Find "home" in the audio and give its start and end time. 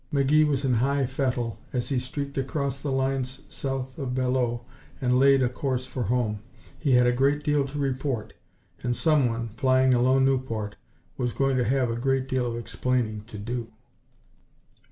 6.01-6.39